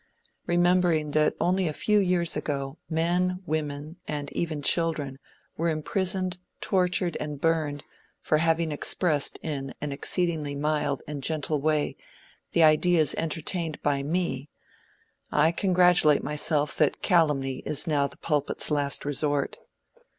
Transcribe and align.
Remembering 0.47 1.11
that 1.11 1.35
only 1.39 1.67
a 1.67 1.73
few 1.73 1.99
years 1.99 2.35
ago 2.35 2.79
men, 2.89 3.43
women, 3.45 3.97
and 4.07 4.31
even 4.31 4.63
children, 4.63 5.19
were 5.57 5.69
imprisoned, 5.69 6.39
tortured 6.59 7.15
and 7.19 7.39
burned, 7.39 7.83
for 8.19 8.39
having 8.39 8.71
expressed 8.71 9.37
in 9.43 9.75
an 9.79 9.91
exceedingly 9.91 10.55
mild 10.55 11.03
and 11.07 11.21
gentle 11.21 11.61
way, 11.61 11.95
the 12.53 12.63
ideas 12.63 13.13
entertained 13.13 13.79
by 13.83 14.01
me, 14.01 14.49
I 15.31 15.51
congratulate 15.51 16.23
myself 16.23 16.75
that 16.77 17.03
calumny 17.03 17.59
is 17.67 17.85
now 17.85 18.07
the 18.07 18.17
pulpit's 18.17 18.71
last 18.71 19.05
resort. 19.05 19.59